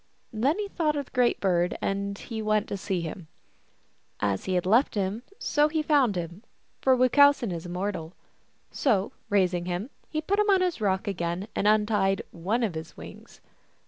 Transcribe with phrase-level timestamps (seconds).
[0.33, 3.27] Then he thought of the Great Bird, and went to see him.
[4.19, 5.21] As he had left him
[5.69, 6.41] he found him,
[6.81, 8.13] for Wuchowsen is immortal.
[8.71, 12.97] So, raising him, he put him on his rock again, and untied one of his
[12.97, 13.41] wings.